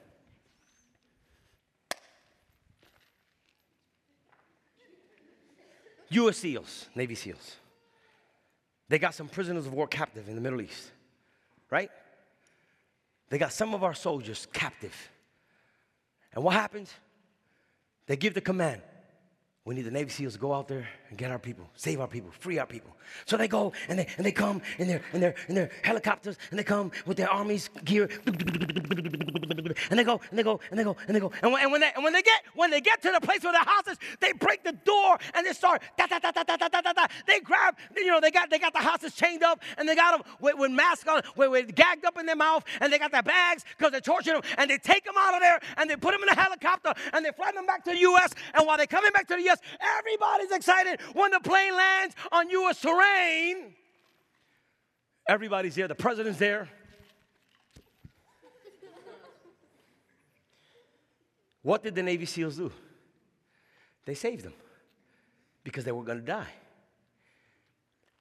[6.11, 6.39] U.S.
[6.39, 7.57] SEALs, Navy SEALs,
[8.91, 10.91] they got some prisoners of war captive in the Middle East,
[11.71, 11.91] right?
[13.31, 14.95] They got some of our soldiers captive.
[16.35, 16.93] And what happens?
[18.07, 18.83] They give the command
[19.65, 22.09] we need the Navy SEALs to go out there and get our people, save our
[22.09, 22.91] people, free our people.
[23.27, 26.39] So they go and they, and they come in their, in, their, in their helicopters
[26.51, 28.09] and they come with their army's gear
[29.91, 31.33] and they go and they go and they go and they go.
[31.43, 33.43] And when, and when, they, and when, they, get, when they get to the place
[33.43, 36.57] where they're hostage, they break the door and they start da da da da da
[36.57, 37.07] da da da.
[37.27, 40.13] They grab, you know, they got, they got the hostage chained up and they got
[40.13, 43.13] them with, with masks on, with, with gagged up in their mouth and they got
[43.13, 45.97] their bags because they're torturing them and they take them out of there and they
[45.97, 48.33] put them in a helicopter and they fly them back to the U.S.
[48.55, 49.59] And while they're coming back to the U.S.,
[49.99, 52.81] everybody's excited when the plane lands on U.S.
[52.81, 53.75] terrain.
[55.29, 55.89] Everybody's there.
[55.89, 56.69] The president's there.
[61.63, 62.73] What did the Navy SEALs do?
[64.07, 64.55] They saved them
[65.63, 66.53] because they were going to die.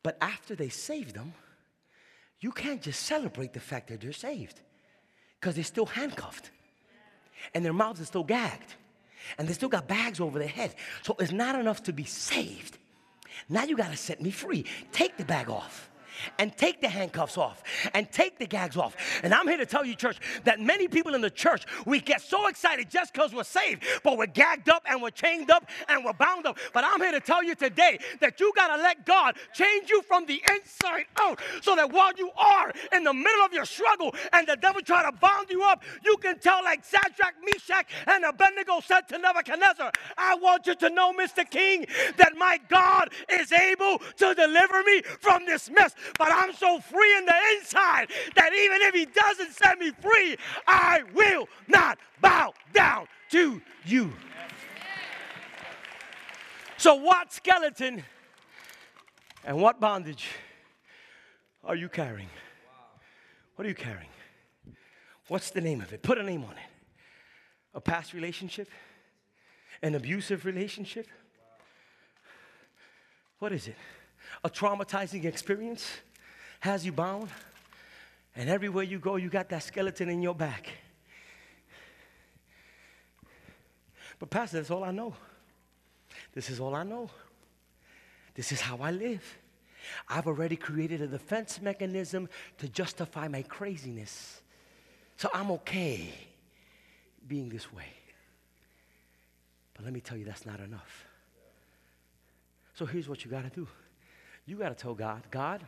[0.03, 1.33] But after they saved them,
[2.39, 4.59] you can't just celebrate the fact that they're saved
[5.39, 6.51] because they're still handcuffed
[7.53, 8.75] and their mouths are still gagged
[9.37, 10.75] and they still got bags over their head.
[11.03, 12.77] So it's not enough to be saved.
[13.47, 14.65] Now you got to set me free.
[14.91, 15.88] Take the bag off
[16.37, 18.95] and take the handcuffs off and take the gags off.
[19.23, 22.21] And I'm here to tell you, church, that many people in the church, we get
[22.21, 26.03] so excited just because we're saved, but we're gagged up and we're chained up and
[26.03, 26.57] we're bound up.
[26.73, 30.01] But I'm here to tell you today that you got to let God change you
[30.03, 34.13] from the inside out so that while you are in the middle of your struggle
[34.33, 38.23] and the devil try to bound you up, you can tell like Shadrach, Meshach, and
[38.25, 41.49] Abednego said to Nebuchadnezzar, I want you to know, Mr.
[41.49, 41.85] King,
[42.17, 47.17] that my God is able to deliver me from this mess but I'm so free
[47.17, 52.53] in the inside that even if He doesn't set me free, I will not bow
[52.73, 54.11] down to you.
[56.77, 58.03] So, what skeleton
[59.43, 60.27] and what bondage
[61.63, 62.29] are you carrying?
[63.55, 64.09] What are you carrying?
[65.27, 66.01] What's the name of it?
[66.01, 66.69] Put a name on it.
[67.73, 68.69] A past relationship?
[69.81, 71.07] An abusive relationship?
[73.39, 73.75] What is it?
[74.43, 75.87] A traumatizing experience
[76.59, 77.29] has you bound,
[78.35, 80.67] and everywhere you go, you got that skeleton in your back.
[84.19, 85.13] But, Pastor, that's all I know.
[86.33, 87.09] This is all I know.
[88.35, 89.23] This is how I live.
[90.07, 94.41] I've already created a defense mechanism to justify my craziness.
[95.17, 96.13] So I'm okay
[97.27, 97.87] being this way.
[99.73, 101.05] But let me tell you, that's not enough.
[102.73, 103.67] So here's what you got to do
[104.49, 105.61] you got to tell God, God,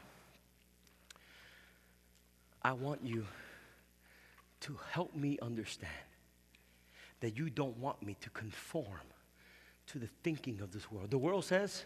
[2.64, 3.26] I want you
[4.62, 5.92] to help me understand
[7.20, 8.86] that you don't want me to conform
[9.88, 11.12] to the thinking of this world.
[11.12, 11.86] The world says,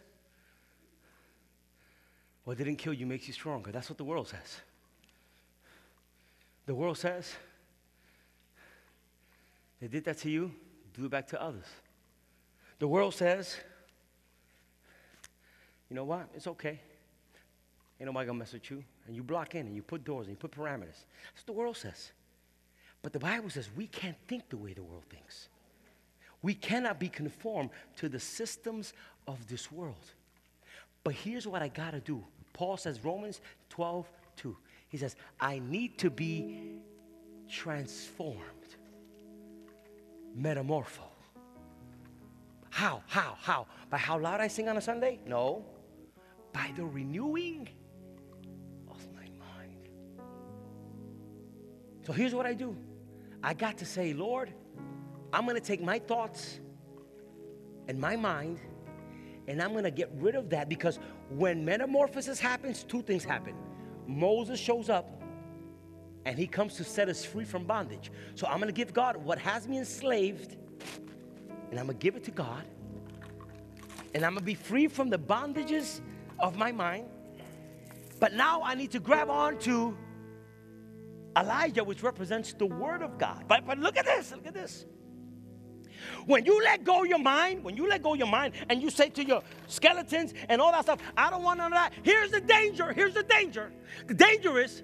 [2.45, 3.71] what didn't kill you makes you stronger.
[3.71, 4.60] That's what the world says.
[6.65, 7.34] The world says,
[9.81, 10.51] they did that to you,
[10.93, 11.65] do it back to others.
[12.80, 13.57] The world says,
[15.89, 16.30] you know what?
[16.36, 16.80] It's okay.
[17.99, 18.83] Ain't nobody gonna mess with you.
[19.07, 21.05] And you block in and you put doors and you put parameters.
[21.33, 22.11] That's what the world says.
[23.01, 25.49] But the Bible says we can't think the way the world thinks.
[26.41, 28.93] We cannot be conformed to the systems
[29.27, 30.11] of this world.
[31.03, 32.23] But here's what I gotta do.
[32.53, 34.57] Paul says, Romans 12, 2.
[34.89, 36.79] He says, I need to be
[37.49, 38.39] transformed,
[40.37, 41.09] metamorpho.
[42.69, 43.03] How?
[43.07, 43.37] How?
[43.41, 43.67] How?
[43.89, 45.19] By how loud I sing on a Sunday?
[45.25, 45.65] No.
[46.53, 47.69] By the renewing
[52.06, 52.76] So here's what I do
[53.43, 54.53] I got to say, Lord,
[55.34, 56.60] I'm going to take my thoughts
[57.88, 58.60] and my mind
[59.47, 60.99] and I'm going to get rid of that because
[61.30, 63.56] when metamorphosis happens, two things happen.
[64.08, 65.22] Moses shows up
[66.26, 68.12] and he comes to set us free from bondage.
[68.34, 70.56] So I'm going to give God what has me enslaved
[71.70, 72.64] and I'm going to give it to God.
[74.14, 76.01] And I'm going to be free from the bondages
[76.39, 77.08] of my mind.
[78.20, 79.95] But now I need to grab on to
[81.38, 83.45] Elijah, which represents the Word of God.
[83.47, 84.86] But, but look at this, look at this.
[86.25, 89.09] When you let go your mind, when you let go your mind and you say
[89.09, 91.93] to your skeletons and all that stuff, I don't want none of that.
[92.03, 92.93] Here's the danger.
[92.93, 93.71] Here's the danger.
[94.07, 94.83] The danger is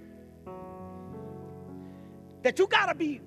[2.43, 3.21] that you got to be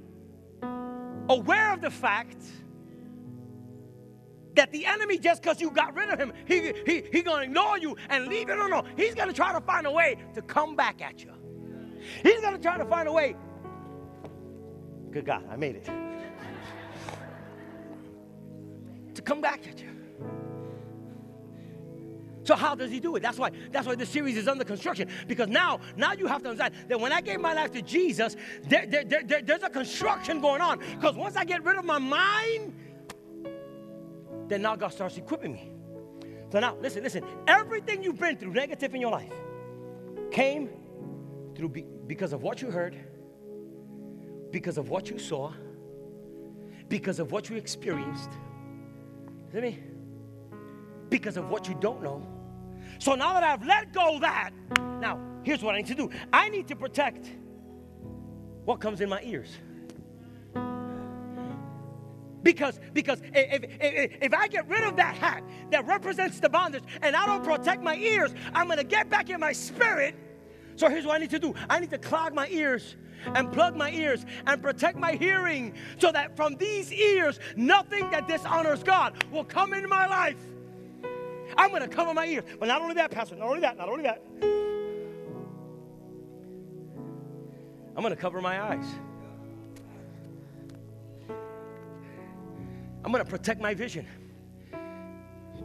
[1.29, 2.43] aware of the fact
[4.57, 7.79] that the enemy, just because you got rid of him, he, he, he to ignore
[7.79, 8.57] you and leave you.
[8.57, 8.85] No, no.
[8.97, 11.33] He's to try to find a way to come back at you.
[12.23, 13.37] He's going to try to find a way.
[15.11, 15.89] Good God, I made it.
[19.15, 19.89] to come back at you.
[22.45, 23.21] So how does he do it?
[23.21, 26.51] That's why that's why the series is under construction because now now you have to
[26.51, 28.37] understand that when I gave my life to Jesus,
[28.69, 30.79] there, there, there, there's a construction going on.
[30.79, 32.75] Because once I get rid of my mind,
[34.49, 35.73] then now God starts equipping me.
[36.53, 37.25] So now listen, listen.
[37.47, 39.33] Everything you've been through, negative in your life,
[40.31, 40.69] came
[41.55, 42.97] through be, because of what you heard,
[44.51, 45.53] because of what you saw,
[46.89, 48.31] because of what you experienced.
[49.53, 49.79] See me?
[51.09, 52.27] Because of what you don't know.
[52.99, 54.51] So now that I've let go that,
[55.01, 56.11] now here's what I need to do.
[56.33, 57.31] I need to protect
[58.65, 59.57] what comes in my ears.
[62.43, 66.85] Because, because if, if, if I get rid of that hat that represents the bondage
[67.01, 70.15] and I don't protect my ears, I'm gonna get back in my spirit.
[70.77, 72.97] So here's what I need to do I need to clog my ears
[73.35, 78.29] and plug my ears and protect my hearing so that from these ears, nothing that
[78.29, 80.37] dishonors God will come into my life.
[81.57, 82.45] I'm going to cover my ears.
[82.59, 84.22] But not only that, Pastor, not only that, not only that.
[87.97, 88.87] I'm going to cover my eyes.
[93.05, 94.07] I'm going to protect my vision.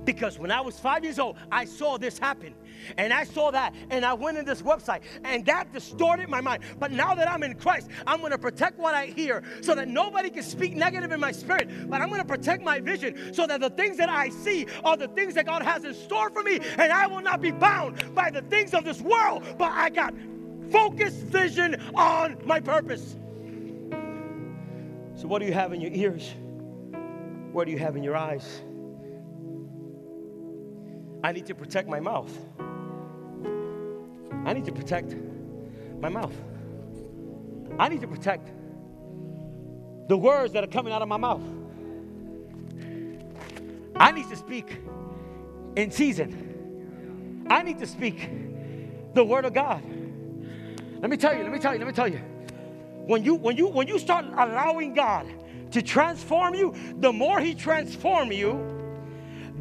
[0.09, 2.55] Because when I was five years old, I saw this happen.
[2.97, 3.75] And I saw that.
[3.91, 5.01] And I went in this website.
[5.23, 6.63] And that distorted my mind.
[6.79, 9.87] But now that I'm in Christ, I'm going to protect what I hear so that
[9.87, 11.69] nobody can speak negative in my spirit.
[11.87, 14.97] But I'm going to protect my vision so that the things that I see are
[14.97, 16.59] the things that God has in store for me.
[16.79, 19.43] And I will not be bound by the things of this world.
[19.59, 20.15] But I got
[20.71, 23.15] focused vision on my purpose.
[25.13, 26.33] So, what do you have in your ears?
[27.51, 28.63] What do you have in your eyes?
[31.23, 32.31] I need to protect my mouth.
[34.45, 35.15] I need to protect
[35.99, 36.33] my mouth.
[37.77, 38.49] I need to protect
[40.07, 41.43] the words that are coming out of my mouth.
[43.95, 44.79] I need to speak
[45.75, 47.45] in season.
[47.49, 48.29] I need to speak
[49.13, 49.83] the word of God.
[51.01, 52.21] Let me tell you, let me tell you, let me tell you.
[53.05, 55.27] When you when you when you start allowing God
[55.71, 58.78] to transform you, the more he transforms you,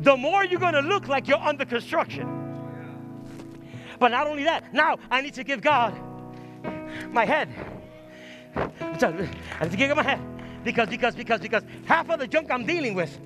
[0.01, 2.35] the more you're going to look like you're under construction.
[3.99, 5.99] But not only that, now I need to give God
[7.11, 7.49] my head.
[8.55, 10.21] I need to give him my head.
[10.65, 13.19] Because, because, because, because half of the junk I'm dealing with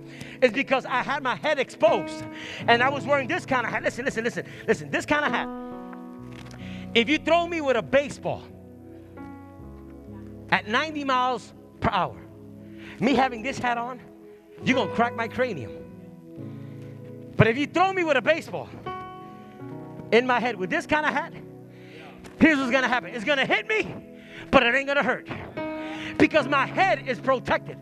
[0.43, 2.25] is because I had my head exposed
[2.69, 3.83] and I was wearing this kind of hat.
[3.83, 5.49] Listen, listen, listen, listen, this kind of hat.
[6.95, 8.43] If you throw me with a baseball
[10.51, 12.21] at 90 miles per hour,
[13.01, 14.01] me having this hat on,
[14.63, 15.82] you're gonna crack my cranium.
[17.37, 18.69] But if you throw me with a baseball
[20.13, 21.33] in my head with this kind of hat,
[22.39, 23.95] here's what's gonna happen it's gonna hit me,
[24.51, 25.29] but it ain't gonna hurt
[26.19, 27.79] because my head is protected.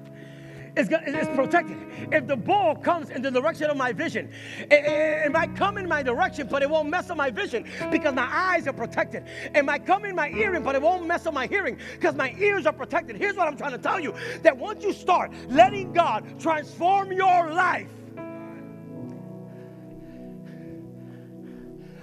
[0.76, 1.76] is, is protected.
[2.12, 4.30] If the ball comes in the direction of my vision,
[4.70, 8.14] it, it, might come in my direction, but it won't mess up my vision because
[8.14, 9.24] my eyes are protected.
[9.54, 12.34] It might come in my hearing, but it won't mess up my hearing because my
[12.38, 13.16] ears are protected.
[13.16, 17.50] Here's what I'm trying to tell you that once you start letting God transform your
[17.50, 17.88] life,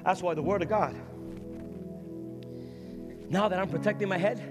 [0.07, 0.95] that's why the Word of God.
[3.29, 4.41] Now that I'm protecting my head,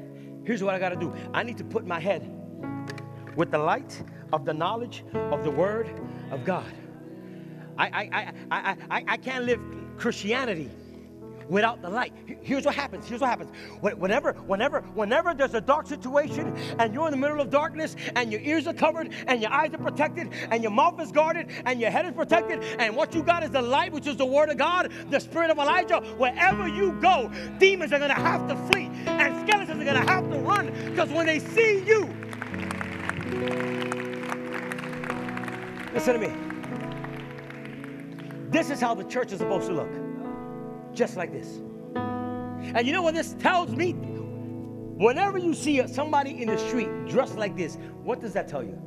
[0.45, 2.31] here's what I got to do I need to put my head
[3.37, 4.03] with the light
[4.35, 5.89] of the knowledge of the Word
[6.31, 6.71] of God.
[7.79, 9.59] I, I, I, I, I, I can't live
[9.97, 10.71] Christianity
[11.49, 12.13] without the light.
[12.41, 13.07] Here's what happens.
[13.07, 13.51] Here's what happens.
[13.81, 18.33] Whenever, whenever, whenever there's a dark situation and you're in the middle of darkness and
[18.33, 21.81] your ears are covered and your eyes are protected and your mouth is guarded and
[21.81, 24.49] your head is protected and what you got is the light, which is the word
[24.49, 26.01] of God, the spirit of Elijah.
[26.19, 30.39] Wherever you go, demons are gonna have to flee and skeletons are gonna have to
[30.39, 32.13] run because when they see you,
[35.97, 36.33] Listen to me.
[38.51, 40.06] This is how the church is supposed to look.
[40.97, 41.61] Just like this.
[41.95, 43.93] And you know what this tells me?
[43.93, 48.79] Whenever you see somebody in the street dressed like this, what does that tell you?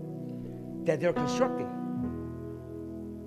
[0.86, 1.70] That they're constructing.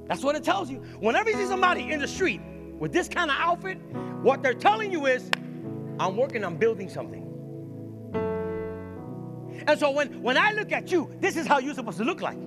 [0.08, 0.78] That's what it tells you.
[0.98, 2.40] Whenever you see somebody in the street
[2.80, 3.78] with this kind of outfit,
[4.20, 5.30] what they're telling you is,
[6.00, 7.22] I'm working on building something.
[9.68, 12.20] And so when, when I look at you, this is how you're supposed to look
[12.20, 12.38] like.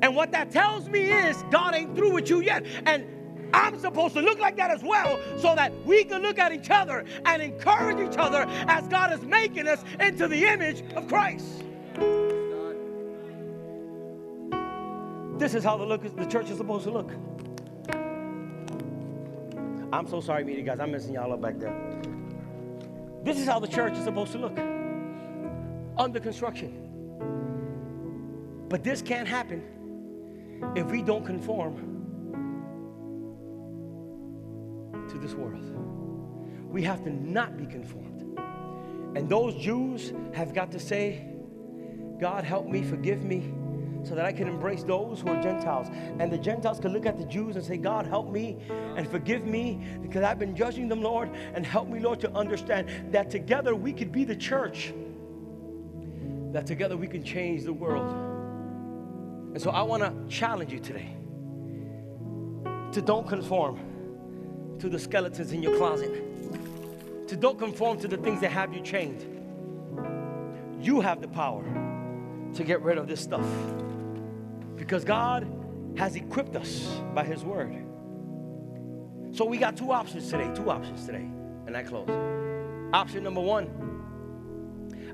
[0.00, 2.64] And what that tells me is God ain't through with you yet.
[2.86, 3.04] And
[3.52, 6.70] I'm supposed to look like that as well so that we can look at each
[6.70, 11.64] other and encourage each other as God is making us into the image of Christ.
[15.38, 17.12] This is how the, look, the church is supposed to look.
[19.92, 20.80] I'm so sorry, media guys.
[20.80, 21.74] I'm messing y'all up back there.
[23.22, 24.58] This is how the church is supposed to look
[25.96, 26.84] under construction.
[28.68, 29.62] But this can't happen
[30.76, 31.97] if we don't conform
[35.08, 35.64] to this world.
[36.70, 38.38] We have to not be conformed.
[39.16, 41.26] And those Jews have got to say,
[42.20, 43.52] God, help me, forgive me,
[44.04, 45.88] so that I can embrace those who are Gentiles.
[46.18, 49.44] And the Gentiles can look at the Jews and say, God, help me and forgive
[49.44, 53.74] me because I've been judging them, Lord, and help me, Lord, to understand that together
[53.74, 54.92] we could be the church,
[56.52, 58.08] that together we can change the world.
[59.54, 61.14] And so I want to challenge you today
[62.92, 63.80] to don't conform
[64.78, 68.80] to the skeletons in your closet, to don't conform to the things that have you
[68.80, 69.24] chained.
[70.80, 71.64] You have the power
[72.54, 73.46] to get rid of this stuff
[74.76, 75.46] because God
[75.96, 77.84] has equipped us by His word.
[79.32, 81.28] So we got two options today, two options today,
[81.66, 82.08] and I close.
[82.92, 83.84] Option number one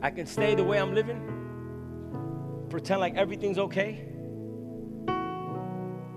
[0.03, 4.14] I can stay the way I'm living, pretend like everything's okay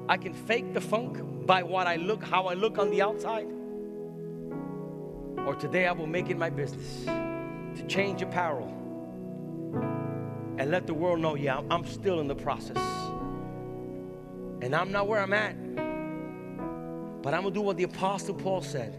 [0.10, 3.48] I can fake the funk by what I look, how I look on the outside.
[5.46, 8.74] Or today I will make it my business to change apparel
[10.58, 12.78] and let the world know, yeah, I'm still in the process.
[14.62, 15.56] And I'm not where I'm at.
[17.22, 18.98] But I'm going to do what the Apostle Paul said.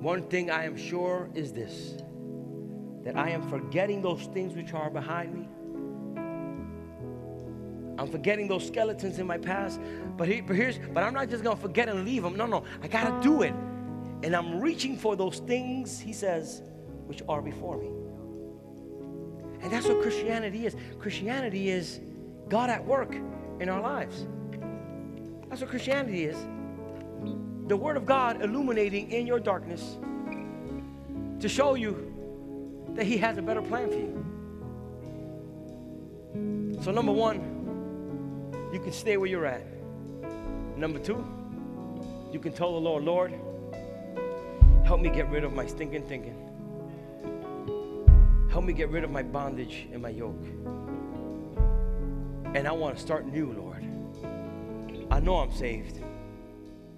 [0.00, 1.94] One thing I am sure is this
[3.04, 5.48] that I am forgetting those things which are behind me
[7.98, 9.80] I'm forgetting those skeletons in my past.
[10.16, 12.36] But, he, but here's, but I'm not just gonna forget and leave them.
[12.36, 13.52] No, no, I gotta do it.
[14.22, 16.62] And I'm reaching for those things, he says,
[17.06, 17.88] which are before me.
[19.60, 20.76] And that's what Christianity is.
[21.00, 22.00] Christianity is
[22.48, 23.14] God at work
[23.60, 24.26] in our lives.
[25.48, 26.36] That's what Christianity is.
[27.66, 29.98] The Word of God illuminating in your darkness
[31.40, 32.14] to show you
[32.94, 34.24] that He has a better plan for you.
[36.82, 37.57] So, number one,
[38.72, 39.62] you can stay where you're at.
[40.76, 41.24] Number two,
[42.32, 43.32] you can tell the Lord, Lord,
[44.84, 46.44] help me get rid of my stinking thinking.
[48.50, 50.44] Help me get rid of my bondage and my yoke.
[52.54, 53.84] And I want to start new, Lord.
[55.10, 56.00] I know I'm saved,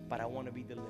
[0.09, 0.90] but I want to be delivered.